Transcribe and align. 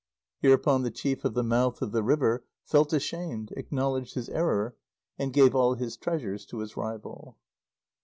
Hereupon 0.39 0.81
the 0.81 0.89
Chief 0.89 1.23
of 1.25 1.35
the 1.35 1.43
Mouth 1.43 1.79
of 1.79 1.91
the 1.91 2.01
River 2.01 2.43
felt 2.65 2.91
ashamed, 2.91 3.53
acknowledged 3.55 4.15
his 4.15 4.29
error, 4.29 4.75
and 5.19 5.31
gave 5.31 5.53
all 5.53 5.75
his 5.75 5.95
treasures 5.95 6.43
to 6.47 6.57
his 6.61 6.75
rival. 6.75 7.37